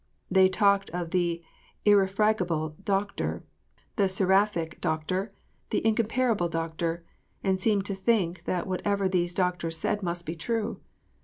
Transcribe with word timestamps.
They 0.31 0.49
talked 0.49 0.89
of 0.89 1.11
"the 1.11 1.43
irrefragable" 1.85 2.73
doctor, 2.83 3.43
"the 3.97 4.09
seraphic" 4.09 4.81
doctor," 4.81 5.31
the 5.69 5.85
incomparable" 5.85 6.49
doctor, 6.59 7.03
and 7.43 7.61
seemed 7.61 7.85
to 7.85 7.93
think 7.93 8.45
that 8.45 8.65
what 8.65 8.81
ever 8.83 9.07
these 9.07 9.35
doctors 9.35 9.77
said 9.77 10.01
must 10.01 10.25
be 10.25 10.35
true 10.35 10.81